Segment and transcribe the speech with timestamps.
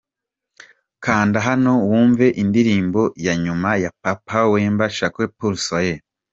[1.05, 5.91] Kanda hano wumve indirimbo ya nyuma ya Papa Wemba "Chacun pour soi".